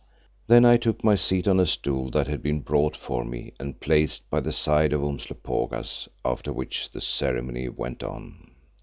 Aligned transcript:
Then 0.47 0.65
I 0.65 0.77
took 0.77 1.03
my 1.03 1.13
seat 1.13 1.47
on 1.47 1.59
a 1.59 1.65
stool 1.67 2.09
that 2.09 2.25
had 2.25 2.41
been 2.41 2.61
brought 2.61 2.97
for 2.97 3.23
me 3.23 3.53
and 3.59 3.79
placed 3.79 4.27
by 4.31 4.39
the 4.39 4.51
side 4.51 4.93
of 4.93 5.03
Umslopogaas, 5.03 6.07
after 6.25 6.51
which 6.51 6.89
the 6.89 6.99
ceremony 7.01 7.69
went 7.69 8.01
on. 8.01 8.49